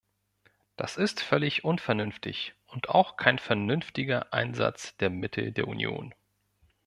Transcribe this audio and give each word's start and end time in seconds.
Das 0.77 0.97
ist 0.97 1.21
völlig 1.21 1.63
unvernünftig 1.63 2.55
und 2.65 2.89
auch 2.89 3.17
kein 3.17 3.37
vernünftiger 3.37 4.33
Einsatz 4.33 4.97
der 4.97 5.11
Mittel 5.11 5.51
der 5.51 5.67
Union. 5.67 6.15